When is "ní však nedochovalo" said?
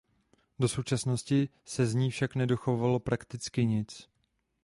1.93-2.99